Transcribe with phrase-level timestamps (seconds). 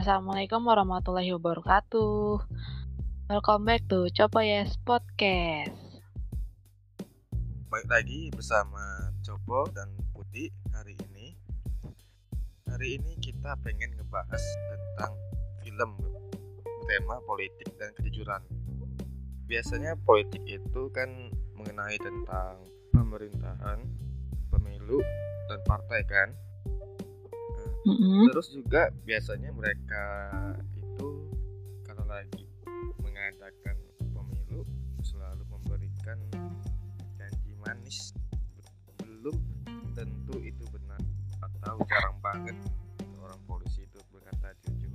[0.00, 2.40] Assalamualaikum warahmatullahi wabarakatuh.
[3.28, 5.76] Welcome back to Coba Yes Podcast.
[7.68, 8.80] Baik lagi bersama
[9.20, 11.36] Copo dan Putih hari ini.
[12.64, 14.40] Hari ini kita pengen ngebahas
[14.72, 15.12] tentang
[15.60, 15.92] film
[16.88, 18.40] tema politik dan kejujuran.
[19.52, 21.28] Biasanya politik itu kan
[21.60, 22.56] mengenai tentang
[22.96, 23.84] pemerintahan,
[24.48, 25.04] pemilu,
[25.44, 26.32] dan partai kan.
[27.90, 28.24] Mm -hmm.
[28.30, 30.04] Terus juga biasanya mereka
[30.78, 31.08] itu
[31.82, 32.46] kalau lagi
[33.02, 33.76] mengadakan
[34.14, 34.62] pemilu
[35.02, 36.18] selalu memberikan
[37.18, 38.14] janji manis
[39.02, 39.36] belum
[39.98, 41.02] tentu itu benar
[41.42, 42.56] atau jarang banget
[43.02, 44.94] seorang polisi itu berkata jujur.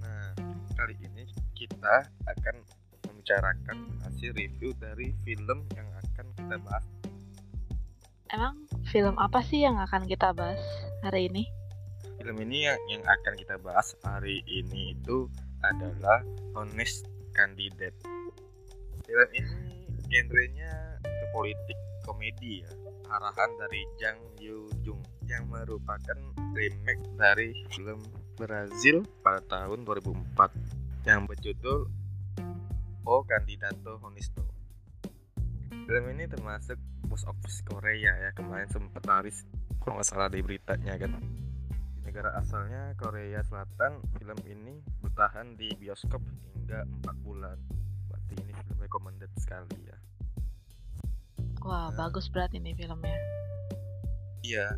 [0.00, 0.32] Nah,
[0.74, 2.56] kali ini kita akan
[3.04, 6.97] membicarakan hasil review dari film yang akan kita bahas.
[8.28, 8.60] Emang
[8.92, 10.60] film apa sih yang akan kita bahas
[11.00, 11.48] hari ini?
[12.20, 15.32] Film ini yang, yang akan kita bahas hari ini itu
[15.64, 16.20] adalah
[16.52, 17.96] Honest Candidate.
[19.08, 22.70] Film ini genrenya ke politik komedi ya.
[23.08, 26.20] Arahan dari Jang Yoo Jung yang merupakan
[26.52, 28.04] remake dari film
[28.36, 31.88] Brazil pada tahun 2004 yang berjudul
[33.08, 34.47] O Candidato Honesto.
[35.68, 36.76] Film ini termasuk
[37.08, 39.44] box office Korea ya kemarin sempat laris
[39.80, 45.72] kalau nggak salah di beritanya kan di negara asalnya Korea Selatan film ini bertahan di
[45.76, 46.20] bioskop
[46.56, 47.56] hingga 4 bulan
[48.12, 49.96] berarti ini film recommended sekali ya
[51.64, 52.06] Wah, Nah.
[52.06, 53.18] bagus berarti nih filmnya.
[54.46, 54.72] iya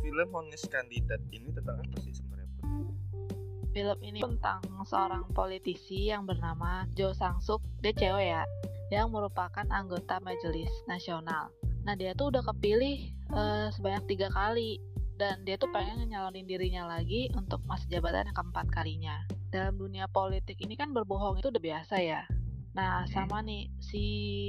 [0.00, 2.60] film Honest Candidate ini tentang apa sih sebenarnya?
[3.74, 7.62] Film ini tentang seorang politisi yang bernama Jo Sang Suk.
[7.82, 8.42] Dia cewek ya,
[8.92, 11.48] yang merupakan anggota Majelis Nasional.
[11.84, 14.80] Nah, dia tuh udah kepilih eh, sebanyak tiga kali
[15.14, 19.16] dan dia tuh pengen nyalonin dirinya lagi untuk masa jabatan yang keempat kalinya.
[19.52, 22.26] Dalam dunia politik ini kan berbohong itu udah biasa ya.
[22.74, 24.02] Nah, sama nih si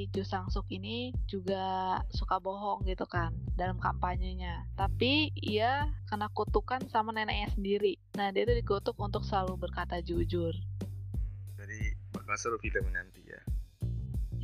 [0.10, 4.66] Jo Sang Suk ini juga suka bohong gitu kan dalam kampanyenya.
[4.74, 8.02] Tapi ia kena kutukan sama neneknya sendiri.
[8.18, 10.58] Nah, dia tuh dikutuk untuk selalu berkata jujur.
[10.58, 13.55] Hmm, jadi bakal seru film nanti ya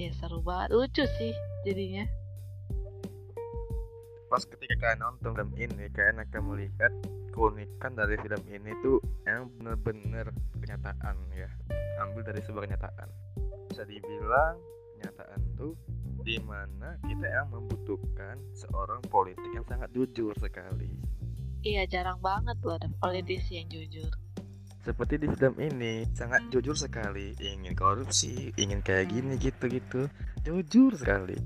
[0.01, 2.09] Ya seru banget, lucu sih jadinya.
[4.31, 6.87] pas ketika kalian nonton film ini kalian akan melihat
[7.35, 11.51] keunikan dari film ini tuh yang bener-bener kenyataan ya
[11.99, 13.11] ambil dari sebuah kenyataan
[13.67, 14.55] bisa dibilang
[14.95, 15.75] kenyataan tuh
[16.23, 20.95] di mana kita yang membutuhkan seorang politik yang sangat jujur sekali
[21.61, 24.09] Iya jarang banget tuh ada politisi yang jujur.
[24.81, 30.01] Seperti di film ini sangat jujur sekali ingin korupsi ingin kayak gini gitu gitu.
[30.41, 31.37] Jujur sekali.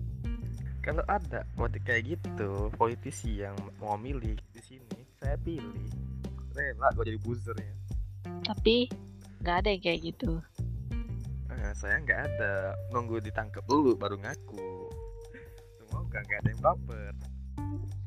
[0.80, 5.88] Kalau ada politik kayak gitu politisi yang mau milih di sini saya pilih.
[6.56, 7.76] Rela gue jadi buzzer ya.
[8.48, 8.88] Tapi
[9.44, 10.32] nggak ada yang kayak gitu.
[11.52, 12.72] Eh, saya nggak ada.
[12.96, 14.88] Nunggu ditangkap dulu baru ngaku.
[15.84, 17.14] Semoga nggak ada yang baper.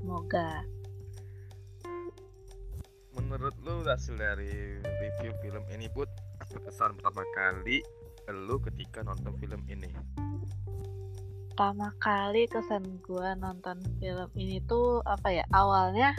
[0.00, 0.77] Semoga.
[3.28, 6.08] Menurut lu hasil dari review film ini put
[6.40, 7.84] apa kesan pertama kali
[8.32, 9.92] lu ketika nonton film ini
[11.52, 15.44] Pertama kali kesan gue nonton film ini tuh apa ya?
[15.50, 16.14] Awalnya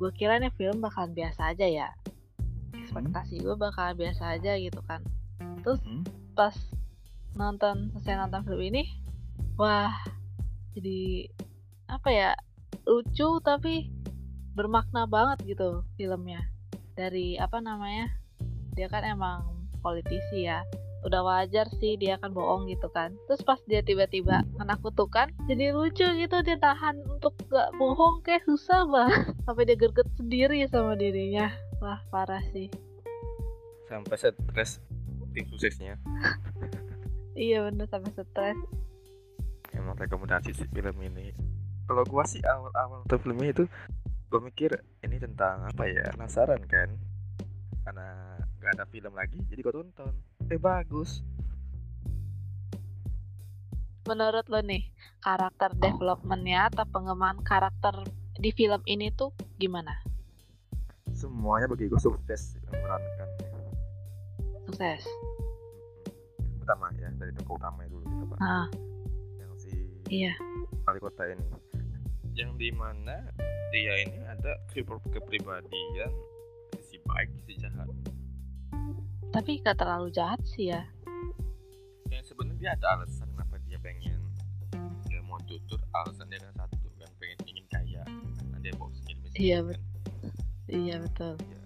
[0.00, 1.88] gue kira nih film bakalan biasa aja ya.
[2.72, 5.04] Ekspektasi gue bakalan biasa aja gitu kan.
[5.60, 6.00] Terus Hmm?
[6.32, 6.56] pas
[7.36, 8.88] nonton selesai nonton film ini
[9.60, 9.92] wah
[10.72, 11.28] jadi
[11.92, 12.30] apa ya
[12.88, 13.92] lucu tapi
[14.60, 16.44] bermakna banget gitu filmnya.
[16.92, 18.12] Dari apa namanya
[18.76, 20.60] dia kan emang politisi ya.
[21.00, 23.16] Udah wajar sih dia kan bohong gitu kan.
[23.24, 28.44] Terus pas dia tiba-tiba kena kutukan jadi lucu gitu dia tahan untuk gak bohong kayak
[28.44, 29.32] susah banget.
[29.48, 31.48] Sampai dia gerget sendiri sama dirinya.
[31.80, 32.68] Wah parah sih.
[33.88, 34.84] Sampai stres
[35.32, 35.96] tim suksesnya.
[37.40, 38.58] Iya bener sampai stres.
[39.72, 41.32] Emang rekomendasi sih film ini.
[41.86, 43.54] Kalau gua sih awal-awal nonton film ini
[44.30, 44.70] gua mikir
[45.02, 46.94] ini tentang apa ya penasaran kan?
[47.82, 50.14] Karena nggak ada film lagi jadi gua tonton.
[50.46, 51.26] Eh bagus.
[54.06, 54.86] Menurut lo nih
[55.18, 58.06] karakter developmentnya atau pengembangan karakter
[58.38, 59.98] di film ini tuh gimana?
[61.10, 63.28] Semuanya bagi gua sukses memerankan.
[64.70, 65.02] Sukses?
[66.62, 68.66] Utama ya dari tokoh utama dulu kita bahas ah.
[69.42, 69.74] Yang si
[70.06, 70.32] iya.
[70.86, 71.69] wali kota ini
[72.32, 73.26] yang di mana
[73.70, 76.12] dia ini ada kepri- kepribadian
[76.80, 77.86] si baik si jahat.
[79.30, 80.82] Tapi gak terlalu jahat sih ya.
[82.10, 84.18] Yang sebenarnya dia ada alasan kenapa dia pengen
[85.06, 88.02] dia mau jujur alasan dia kan satu kan pengen ingin kaya.
[88.04, 89.78] Karena dia bawa sendiri Iya, kan.
[90.66, 91.34] iya betul.
[91.38, 91.58] Ya.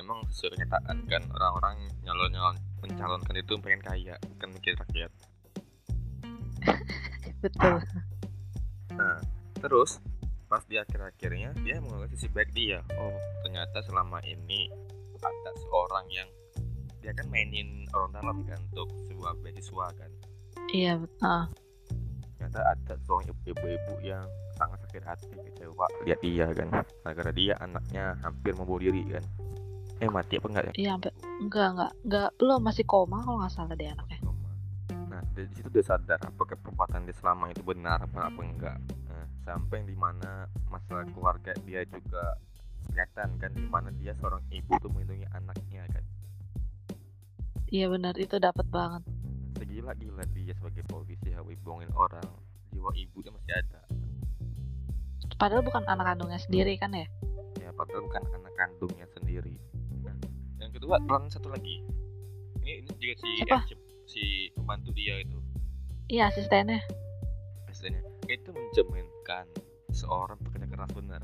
[0.00, 5.12] emang sesuai kenyataan kan orang-orang nyalon nyalon mencalonkan itu pengen kaya kan mikir rakyat.
[7.44, 7.84] Betul.
[8.90, 9.20] Nah
[9.60, 10.00] terus
[10.50, 12.82] pas di akhir-akhirnya dia mengalami sisi baik dia.
[12.98, 13.14] Oh
[13.46, 14.66] ternyata selama ini
[15.20, 16.28] ada seorang yang
[17.00, 20.10] dia kan mainin orang dalam kan untuk sebuah beasiswa kan.
[20.74, 21.40] Iya betul.
[22.36, 24.24] Ternyata ada seorang ibu-ibu yang
[24.56, 26.68] sangat sakit hati kecewa lihat dia kan.
[27.06, 29.24] Gara-gara dia anaknya hampir mau bunuh diri kan.
[30.00, 30.72] Eh mati apa enggak ya?
[30.74, 31.12] Iya sampai
[31.46, 34.18] enggak enggak enggak belum masih koma kalau nggak salah dia anaknya.
[35.08, 38.78] Nah dari situ dia sadar apakah perbuatan dia selama itu benar apa apa enggak
[39.44, 42.38] sampai di mana masalah keluarga dia juga
[42.90, 46.04] kelihatan kan di mana dia seorang ibu tuh melindungi anaknya kan.
[47.70, 49.02] Iya benar itu dapat banget.
[49.54, 52.26] Segila-gila dia sebagai polisi harus bohongin orang
[52.74, 53.80] jiwa ibunya masih ada.
[55.38, 57.06] Padahal bukan anak kandungnya sendiri kan ya?
[57.62, 59.56] Ya padahal bukan anak kandungnya sendiri.
[60.02, 60.16] Nah,
[60.58, 61.80] yang kedua peran satu lagi.
[62.60, 63.58] Ini ini juga si Siapa?
[63.64, 63.74] si,
[64.10, 65.38] si pembantu dia itu.
[66.10, 66.82] Iya asistennya
[68.30, 69.46] itu mencerminkan
[69.90, 71.22] seorang pekerja keras benar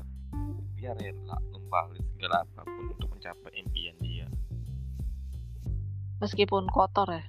[0.77, 4.29] dia rela membalik segala apa pun untuk mencapai impian dia.
[6.21, 7.25] Meskipun kotor ya?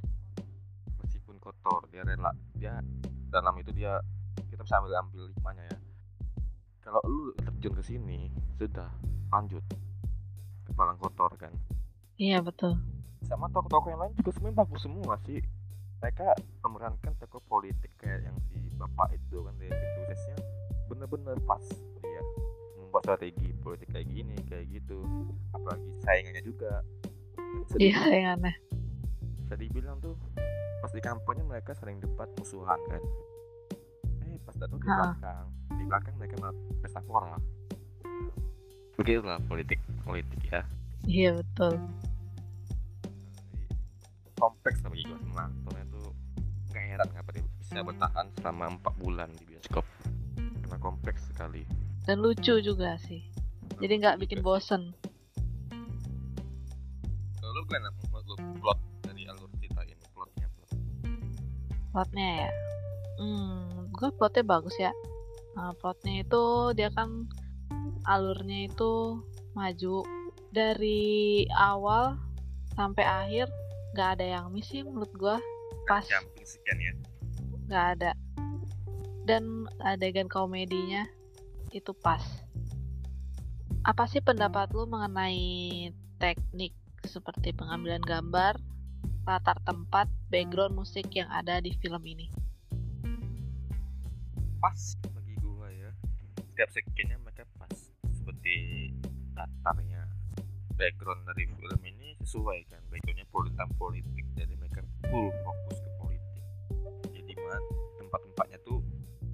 [1.01, 2.85] Meskipun kotor dia rela dia
[3.33, 4.05] dalam itu dia
[4.53, 5.79] kita bisa ambil ambil hikmahnya ya.
[6.85, 8.29] Kalau lu terjun ke sini
[8.61, 8.93] sudah
[9.33, 9.65] lanjut.
[10.69, 11.53] Kepala kotor kan?
[12.21, 12.77] Iya betul.
[13.25, 15.41] Sama tokoh-tokoh yang lain juga sebenarnya bagus semua sih
[15.99, 20.37] mereka memerankan tokoh politik kayak yang si bapak itu kan dia tulisnya
[20.87, 21.65] bener-bener pas.
[22.01, 22.23] Dia
[22.79, 25.03] membuat strategi politik kayak gini kayak gitu.
[25.55, 26.83] Apalagi saingannya juga.
[27.81, 28.57] Iya yang aneh
[29.43, 30.13] bisa dibilang tuh
[30.85, 33.03] pas di kampanye mereka sering debat musuhan kan.
[34.29, 35.47] Eh pas datang di belakang.
[35.75, 37.39] Di belakang mereka malah pesta pora
[38.99, 40.67] begitulah politik politik ya.
[41.07, 41.79] Iya betul
[44.39, 46.09] kompleks bagi gue semua aktornya tuh
[46.71, 49.85] nggak heran kenapa dia bisa bertahan selama empat bulan di bioskop.
[50.39, 51.63] Karena kompleks sekali.
[52.07, 53.21] Dan lucu juga sih.
[53.83, 54.97] Jadi nggak bikin bosen.
[57.43, 57.93] Kalau lu gimana?
[58.09, 60.71] Menurut lu plot dari alur cerita ini plotnya plot.
[61.93, 62.51] Plotnya ya?
[63.19, 64.95] Hmm gue plotnya bagus ya.
[65.59, 66.45] Nah, plotnya itu
[66.79, 67.27] dia kan
[68.07, 69.19] alurnya itu
[69.59, 70.07] maju
[70.55, 72.15] dari awal
[72.79, 73.51] sampai akhir
[73.99, 75.37] nggak ada yang miss sih menurut gue
[75.91, 76.07] pas
[76.47, 76.95] sekian ya.
[77.67, 78.11] nggak ada.
[79.27, 81.03] Dan adegan komedinya
[81.75, 82.23] itu pas.
[83.83, 85.91] Apa sih pendapat lu mengenai
[86.23, 88.55] teknik seperti pengambilan gambar
[89.27, 92.31] latar tempat background musik yang ada di film ini?
[94.63, 94.79] Pas
[95.11, 95.91] bagi gua ya.
[96.55, 97.75] Setiap sekiannya mereka pas.
[98.15, 98.55] Seperti
[99.35, 100.07] latarnya
[100.79, 101.98] background dari film ini
[102.29, 104.25] sesuai kan backgroundnya politik tentang politik.
[104.37, 106.45] Jadi mereka full fokus ke politik.
[107.17, 107.33] Jadi
[108.05, 108.85] tempat-tempatnya tuh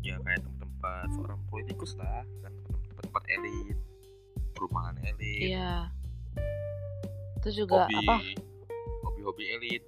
[0.07, 2.23] ya kayak tempat-tempat seorang politikus lah.
[2.47, 3.79] Kan tempat-tempat elit
[4.55, 5.51] perumahan elit.
[5.51, 5.91] Iya.
[7.43, 7.99] Itu juga hobi.
[7.99, 8.17] apa?
[9.11, 9.83] Hobi-hobi elit.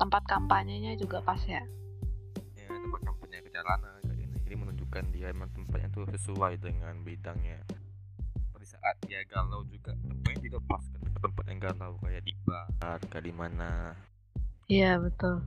[0.00, 1.60] Tempat kampanyenya juga pas ya?
[2.56, 4.36] Ya tempat kampanye kejalanan kayak gini.
[4.48, 7.60] Jadi menunjukkan dia emang tempatnya tuh sesuai dengan bidangnya
[8.70, 9.98] saat dia galau juga.
[10.06, 13.98] Tempatnya juga pas kan tempat yang galau kayak di bar kayak di mana.
[14.70, 15.42] Iya betul.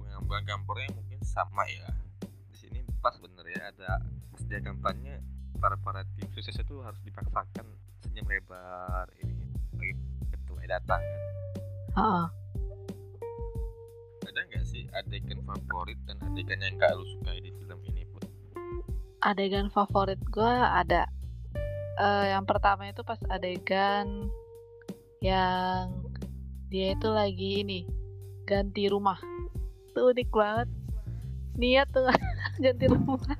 [0.00, 1.88] Pengambilan gambarnya mungkin sama ya.
[2.24, 4.00] Di sini pas bener ya ada
[4.46, 5.20] dia kampanye
[5.60, 7.66] para para tim sukses itu harus dipaksakan
[8.04, 9.44] senyum lebar ini
[9.76, 9.92] bagi
[10.32, 11.02] ketua datang.
[11.92, 12.26] Kan Heeh.
[14.26, 18.20] ada nggak sih adegan favorit dan adegan yang gak lu sukai di film ini pun
[19.24, 21.08] adegan favorit gue ada
[21.96, 24.28] Eh, yang pertama itu pas adegan
[25.24, 25.88] yang
[26.68, 27.88] dia itu lagi ini
[28.44, 29.16] ganti rumah.
[29.96, 30.68] Tuh unik banget.
[31.56, 32.04] Niat tuh
[32.64, 33.16] ganti rumah.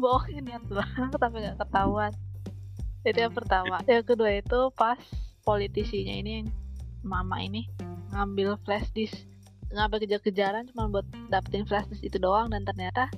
[0.00, 2.12] Bohongin niat banget tapi nggak ketahuan.
[3.00, 3.80] Itu yang pertama.
[3.88, 5.00] Yang kedua itu pas
[5.48, 6.44] politisinya ini
[7.00, 7.64] mama ini
[8.12, 9.16] ngambil flash disk.
[9.72, 13.08] Ngambil kejar-kejaran cuma buat dapetin flash disk itu doang dan ternyata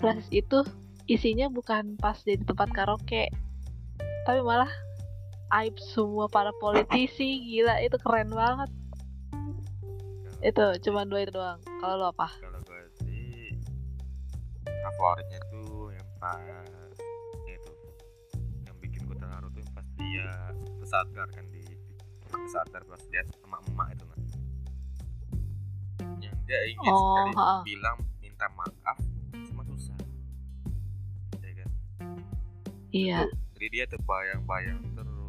[0.00, 0.64] flash disk itu
[1.10, 3.26] isinya bukan pas di tempat karaoke
[4.22, 4.70] tapi malah
[5.58, 8.70] aib semua para politisi gila itu keren banget.
[10.40, 11.58] Itu cuma dua itu doang.
[11.82, 12.30] Kalau lo apa?
[12.38, 13.50] Kalau gue sih
[14.62, 16.94] favoritnya tuh yang pas
[17.50, 17.72] itu
[18.70, 20.30] yang bikin gue terharu tuh yang pas dia
[20.78, 21.64] tersadar kan di
[22.30, 24.20] tersadar pas dia sama emak itu kan
[26.22, 28.98] yang dia ingin Oh, sekali bilang minta maaf
[32.90, 33.26] iya.
[33.56, 35.20] Jadi dia terbayang-bayang terus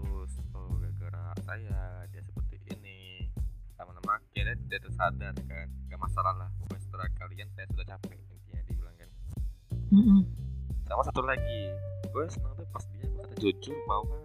[1.51, 3.27] saya dia seperti ini.
[3.75, 8.61] Lama-lama akhirnya dia tersadar kan gak masalah lah pokoknya setelah kalian saya sudah capek intinya
[8.69, 9.09] dibilang kan.
[9.91, 10.21] Mm-mm.
[10.87, 11.71] sama satu lagi
[12.11, 14.19] gue senang tuh pas dia berkata jujur bahwa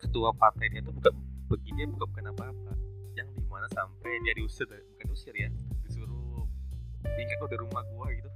[0.00, 1.14] ketua partai dia tuh bukan
[1.48, 2.72] begini bukan bukan apa-apa.
[3.16, 5.48] Yang di mana sampai dia diusir bukan diusir ya
[5.88, 6.44] disuruh
[7.00, 8.28] tinggal di rumah gua gitu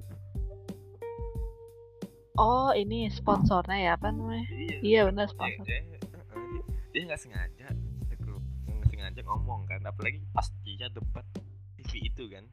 [2.37, 4.45] Oh ini sponsornya ya apa namanya?
[4.51, 5.65] iya Iya benar dia sponsor.
[5.65, 6.05] dia dia-
[6.93, 7.67] dia nggak sengaja
[8.67, 11.25] nggak sengaja ngomong kan apalagi pas dia debat
[11.77, 12.45] TV itu kan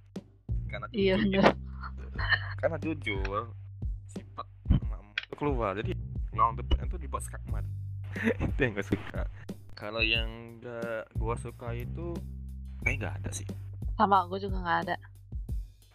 [0.68, 1.56] karena Iya jujur benar.
[2.58, 3.42] karena jujur
[4.08, 5.92] sifat emak itu keluar jadi
[6.32, 7.64] ngomong depan itu dibuat skakmat
[8.46, 9.22] itu yang gak suka
[9.74, 10.28] kalau yang
[10.60, 12.12] gak gua suka itu
[12.82, 13.48] kayak gak ada sih
[13.94, 14.96] Sama gue juga nggak ada.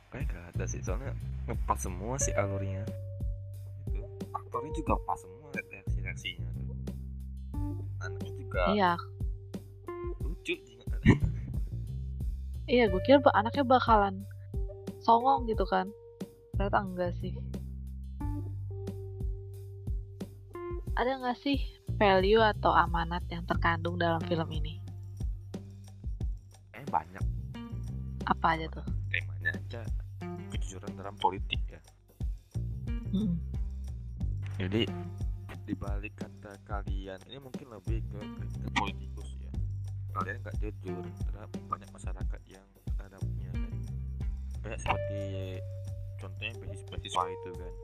[0.09, 1.13] kayak gak ada sih soalnya
[1.45, 2.87] ngepas semua sih alurnya
[4.49, 6.77] aktornya juga pas semua reaksi reaksinya tuh
[8.01, 8.93] anaknya juga Iya,
[10.25, 10.55] lucu
[12.69, 14.25] iya gue kira anaknya bakalan
[15.01, 15.89] songong gitu kan.
[16.53, 17.33] Ternyata enggak sih.
[20.99, 21.59] Ada nggak sih
[21.97, 24.81] value atau amanat yang terkandung dalam film ini?
[26.75, 27.23] eh banyak
[28.29, 28.85] Apa aja tuh?
[29.09, 29.81] temanya aja
[30.53, 31.81] kejujuran dalam politik ya
[33.09, 33.41] Mm.
[34.59, 34.83] Jadi
[35.69, 39.53] di balik kata kalian ini mungkin lebih ke, ke, politikus ya.
[40.17, 42.67] Kalian nggak jujur terhadap banyak masyarakat yang
[42.99, 43.73] terhadapnya kan
[44.65, 45.21] kayak seperti
[46.19, 46.53] contohnya
[46.91, 47.75] beasiswa itu kan.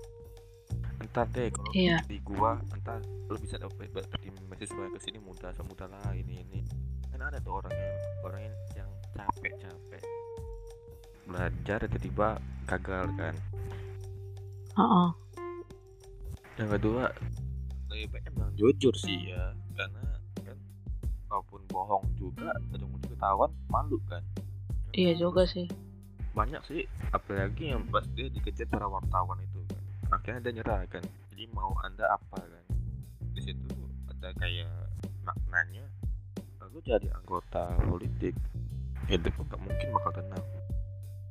[1.04, 1.98] Entar deh kalau Iya.
[2.08, 6.60] di gua entar lu bisa dapat dapetin beasiswa ke sini mudah semudah lah ini ini.
[7.12, 7.94] Kan ada tuh orang yang
[8.26, 10.02] orang yang, yang capek capek
[11.24, 13.34] belajar tiba-tiba gagal kan.
[14.74, 15.08] Heeh.
[16.54, 17.10] Yang kedua
[17.90, 20.02] lebih baik emang jujur sih ya karena
[20.46, 20.58] kan
[21.30, 24.22] walaupun bohong juga ujung-ujung ketahuan malu kan.
[24.94, 25.66] Iya juga sih.
[26.34, 26.82] banyak sih
[27.14, 29.82] apalagi yang pas dia dikejar para wartawan itu kan.
[30.18, 31.02] Akhirnya dia nyerah kan.
[31.30, 32.64] Jadi mau anda apa kan?
[33.34, 33.70] Di situ
[34.10, 34.70] ada kayak
[35.22, 35.86] maknanya
[36.58, 38.34] lalu jadi anggota politik.
[39.06, 40.44] Itu pun gak mungkin bakal tenang.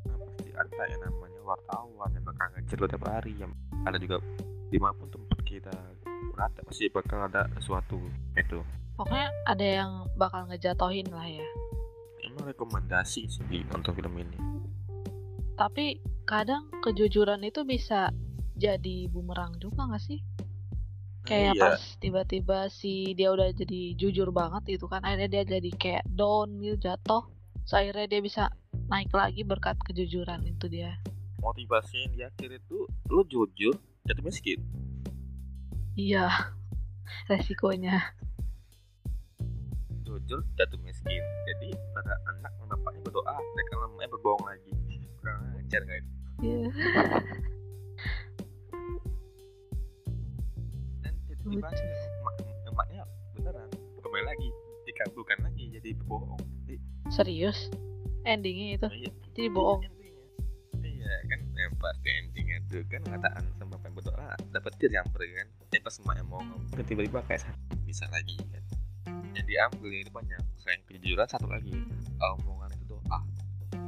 [0.07, 3.33] Nah, pasti ada yang namanya wartawan yang bakal ngejar lo tiap hari.
[3.35, 3.51] Yang
[3.83, 4.17] ada juga
[4.73, 5.75] di mana pun tempat kita
[6.33, 8.01] berada pasti bakal ada sesuatu
[8.33, 8.57] itu
[8.97, 11.45] Pokoknya ada yang bakal ngejatohin lah ya.
[12.25, 14.37] emang rekomendasi sih di nonton film ini
[15.53, 18.09] Tapi kadang kejujuran itu bisa
[18.57, 20.21] jadi bumerang juga gak sih?
[21.29, 21.61] Kayak iya.
[21.61, 26.57] pas tiba-tiba si dia udah jadi jujur banget gitu kan akhirnya dia jadi kayak down
[26.59, 27.23] gitu jatuh
[27.63, 28.51] so akhirnya dia bisa
[28.91, 30.99] naik lagi berkat kejujuran itu dia
[31.39, 32.77] motivasi yang di akhir itu
[33.07, 34.59] lu jujur jatuh miskin
[35.95, 36.27] iya
[37.31, 38.15] resikonya.
[40.03, 44.71] Jujur jatuh miskin jadi pada anak bapaknya berdoa mereka namanya berbohong lagi.
[45.19, 46.03] Kurang ajar kan
[46.43, 46.67] iya.
[50.99, 52.35] Dan tiba-tiba emak,
[52.67, 53.01] emaknya
[53.39, 53.69] beneran
[54.03, 54.49] kembali lagi.
[54.83, 56.43] Dikabulkan lagi jadi berbohong.
[56.67, 56.75] Jadi
[57.07, 57.71] serius?
[58.27, 58.87] Endingnya itu?
[58.91, 59.81] Iya, jadi bohong?
[60.83, 63.43] Iya kan yang pasti endingnya tuh kan kataan
[64.53, 65.47] yang dapat dia nyamper kan?
[65.73, 67.77] Ya pas emaknya mau ngomong tiba-tiba kayak sakit.
[67.89, 68.61] bisa lagi kan?
[69.33, 71.73] Yang diambil ini banyak selain kejujuran satu lagi
[72.21, 73.19] omongan itu doa.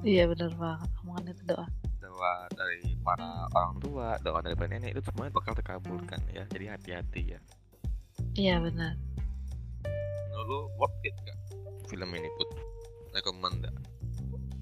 [0.01, 1.67] Iya bener banget omongan itu doa.
[2.01, 6.49] Doa dari para orang tua doa dari para nenek itu semuanya bakal terkabulkan ya.
[6.49, 7.39] Jadi hati-hati ya.
[8.33, 8.97] Iya benar.
[10.33, 11.37] Menurut lu worth it gak
[11.85, 12.49] film ini put?
[13.13, 13.75] Rekomend gak?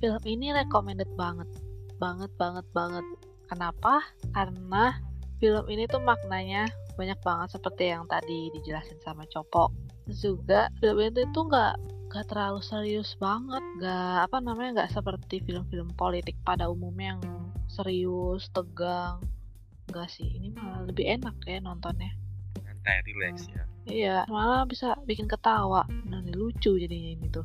[0.04, 1.48] film ini recommended banget.
[1.96, 3.08] Banget banget banget.
[3.48, 4.04] Kenapa?
[4.36, 5.00] Karena
[5.44, 9.76] film ini tuh maknanya banyak banget seperti yang tadi dijelasin sama Copo.
[10.08, 11.76] Terus juga film itu tuh nggak
[12.08, 17.22] nggak terlalu serius banget nggak apa namanya nggak seperti film-film politik pada umumnya yang
[17.68, 19.20] serius tegang.
[19.92, 22.16] Nggak sih ini malah lebih enak ya nontonnya.
[22.64, 23.68] Santai relax ya.
[23.84, 25.84] Iya malah bisa bikin ketawa.
[26.08, 27.44] Dan lucu jadinya ini tuh.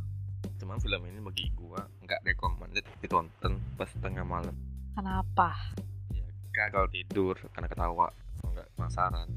[0.62, 4.54] Cuman film ini bagi gua nggak recommended ditonton pas tengah malam.
[4.94, 5.54] Kenapa
[6.58, 9.30] ya gagal tidur karena ketawa atau nggak penasaran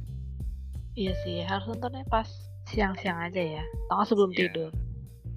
[0.91, 2.27] Iya sih, harus nontonnya pas
[2.67, 3.63] siang-siang aja ya.
[3.87, 4.49] Atau sebelum Iya.
[4.49, 4.71] tidur.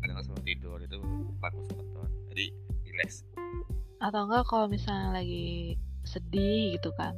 [0.03, 0.97] kadang sebelum tidur itu
[1.39, 2.47] bagus nonton jadi
[2.85, 3.23] relax
[4.01, 7.15] Atau enggak kalau misalnya lagi sedih gitu kan.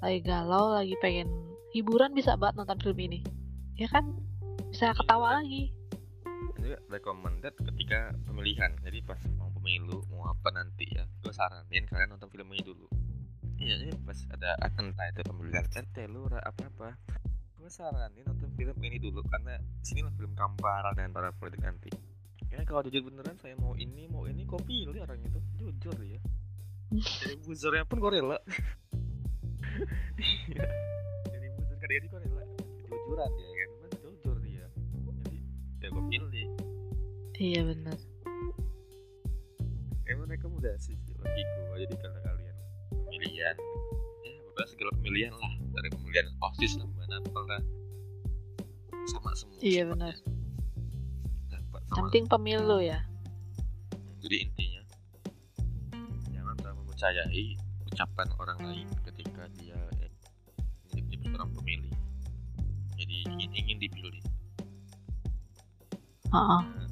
[0.00, 1.28] Lagi galau, lagi pengen
[1.70, 3.20] hiburan bisa banget nonton film ini.
[3.76, 4.08] Ya kan?
[4.70, 5.68] Bisa ketawa lagi.
[6.56, 12.10] juga recommended ketika pemilihan jadi pas mau pemilu mau apa nanti ya gue saranin kalian
[12.10, 12.88] nonton film ini dulu
[13.60, 16.88] iya iya pas ada entah itu pemilihan RT lurah apa apa
[17.56, 21.90] gue saranin nonton film ini dulu karena sinilah film kampara dan para politik nanti
[22.56, 25.40] ya kalau jujur beneran saya mau ini mau ini kok pilih orang itu?
[25.60, 26.20] Jujur ya.
[26.94, 28.38] Jadi buzzernya pun gue rela.
[30.16, 30.64] Iya.
[31.28, 32.42] jadi buzzer kadang kadang gue rela.
[32.88, 33.48] Jujuran ya.
[33.52, 34.66] Kan Cuman jujur dia
[35.20, 35.38] jadi
[35.82, 36.48] ya gue pilih.
[37.36, 37.98] Iya benar.
[40.06, 42.35] emang rekomendasi sih bagi gue jadi kalau kalian
[43.16, 43.56] pemilihan.
[44.22, 45.52] Ya beberapa segala pemilihan lah.
[45.72, 47.62] Dari pemilihan osis lah mana lah.
[49.08, 50.14] Sama semua Iya, benar.
[51.86, 52.98] penting pemilu ya.
[54.18, 54.82] jadi intinya
[56.34, 57.46] jangan terlalu mempercayai
[57.86, 60.10] ucapan orang lain ketika dia eh,
[60.90, 61.94] menjadi seorang pemilih.
[62.98, 64.18] Jadi ingin ingin dipilih.
[66.26, 66.62] Heeh.
[66.66, 66.90] Nah,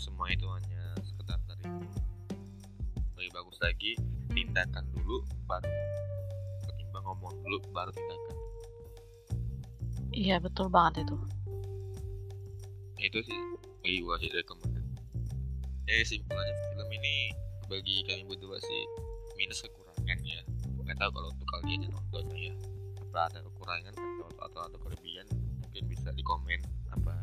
[0.00, 1.68] semua itu hanya sekedar dari
[3.20, 3.92] lebih bagus lagi
[4.32, 4.88] tindakan
[5.44, 5.70] baru
[6.68, 8.36] ketimbang ngomong dulu baru tindakan
[10.14, 11.16] Iya betul banget itu.
[13.02, 13.38] itu sih
[13.82, 14.94] bagi gua sih rekomendasi
[15.90, 17.14] eh simpulannya film ini
[17.68, 18.82] bagi kami berdua sih
[19.36, 20.40] minus kekurangan ya
[20.84, 22.54] nggak tahu kalau untuk kalian yang nontonnya ya.
[23.00, 25.26] Apa ada kekurangan atau, atau ada kelebihan
[25.64, 26.60] mungkin bisa di komen
[26.92, 27.14] apa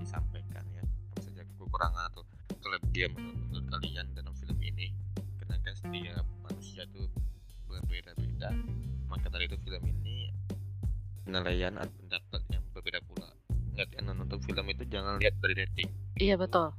[0.00, 0.80] disampaikan ya.
[1.12, 2.24] Apa saja kekurangan atau
[2.64, 4.96] kelebihan menurut, menurut kalian dalam film ini.
[5.36, 6.23] Karena kan setiap
[9.74, 10.30] film ini
[11.26, 13.26] penilaian atau pendapat yang berbeda pula.
[13.74, 15.90] Lihat yang nonton film itu jangan lihat dari rating.
[16.22, 16.70] Iya betul.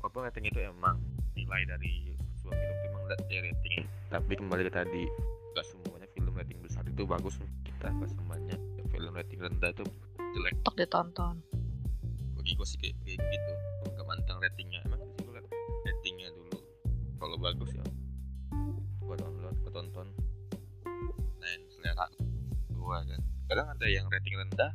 [0.00, 0.96] walaupun rating itu emang
[1.36, 5.02] nilai dari sebuah film itu emang lihat dari rating tapi kembali ke tadi
[5.52, 7.36] gak semuanya film rating besar itu bagus.
[7.36, 8.56] Untuk kita gak semuanya
[8.88, 9.84] film rating rendah itu
[10.32, 10.56] jelek.
[10.64, 11.44] Untuk ditonton.
[12.40, 13.52] bagi gue sih kayak, kayak gitu.
[13.92, 14.80] Gak mantang ratingnya.
[14.88, 15.05] Emang
[23.56, 24.68] kadang ada yang rating rendah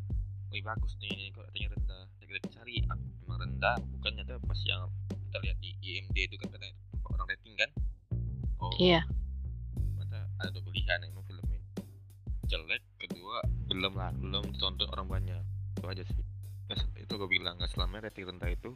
[0.49, 4.57] wih bagus nih kok ratingnya rendah ya kita cari ah, emang rendah bukan nyata pas
[4.63, 6.73] yang kita lihat di IMD itu kan katanya
[7.07, 7.69] orang rating kan
[8.57, 9.05] oh Iya.
[9.95, 11.61] mata ada dua pilihan emang film ini
[12.47, 15.41] jelek kedua belum lah belum ditonton orang banyak
[15.71, 16.25] itu aja sih
[16.71, 18.73] se- itu gue bilang nggak selamanya rating rendah itu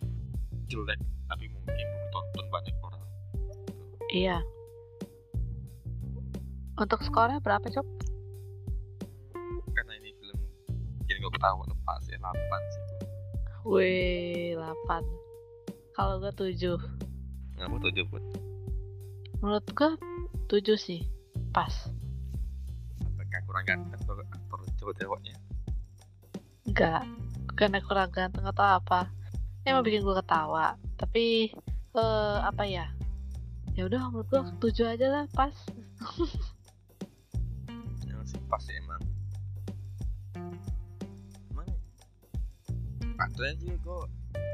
[0.68, 3.02] jelek tapi mungkin belum ditonton banyak orang
[4.08, 4.38] Iya.
[6.76, 7.88] Untuk skornya berapa Cok?
[11.36, 12.32] Ketawa lepas ya 8
[12.72, 12.84] sih.
[13.66, 15.04] Wih, 8.
[15.96, 16.80] Kalau gue 7.
[17.56, 18.24] nggak mau tujuh buat
[19.40, 19.92] Menurut gue
[20.48, 21.02] 7 sih.
[21.56, 21.72] Pas.
[23.04, 25.36] apakah kurang ganteng atau aktor cowok-cowoknya
[26.68, 27.04] Enggak.
[27.48, 29.08] Bukannya kurang ganteng atau apa.
[29.64, 30.76] Emang bikin gue ketawa.
[31.00, 31.52] Tapi
[31.96, 32.92] eh apa ya?
[33.76, 35.56] Ya udah menurut gue 7 aja lah pas.
[38.08, 39.15] emang sih pas ya emang emang
[43.20, 44.00] aktornya juga gue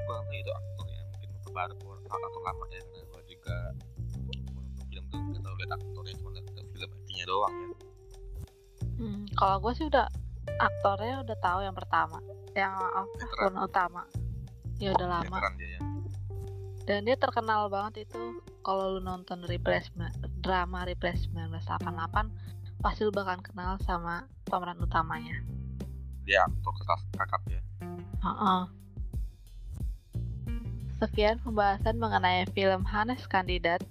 [0.05, 1.75] kurang tahu itu aktor ya mungkin baru
[2.11, 3.55] atau lama ya karena gue juga
[4.89, 7.69] film tuh gak tau liat aktornya cuma liat film aktingnya doang ya
[9.01, 10.05] Hmm, kalau gue sih udah
[10.61, 12.21] aktornya udah tahu yang pertama.
[12.53, 13.13] Yang apa?
[13.33, 14.01] Peran utama.
[14.77, 15.37] Ya udah lama.
[15.57, 15.81] dia ya
[16.85, 20.13] Dan dia terkenal banget itu kalau lu nonton replacement
[20.45, 25.37] drama replacement 1988 pasti lu bakal kenal sama pemeran utamanya.
[26.21, 27.61] dia aktor kelas kakap ya
[28.21, 28.61] Heeh.
[31.01, 33.81] Sekian pembahasan mengenai film Hanes Kandidat.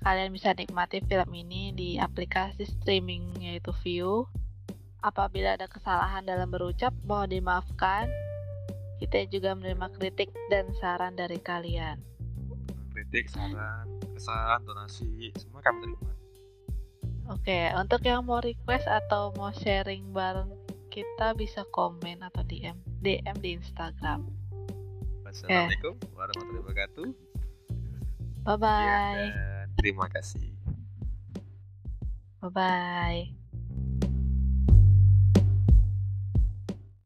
[0.00, 4.24] Kalian bisa nikmati film ini di aplikasi streaming yaitu View.
[5.04, 8.08] Apabila ada kesalahan dalam berucap, mohon dimaafkan.
[8.96, 12.00] Kita juga menerima kritik dan saran dari kalian.
[12.96, 13.84] kritik saran
[14.16, 16.12] kesan donasi semua kami terima
[17.28, 20.48] Oke, untuk yang mau request atau mau sharing bareng
[20.88, 24.26] kita bisa komen atau DM DM di Instagram.
[25.22, 27.06] wassalamualaikum warahmatullahi wabarakatuh
[28.42, 29.30] Bye Ya, bye.
[29.34, 30.50] dan terima kasih
[32.38, 33.45] Bye bye.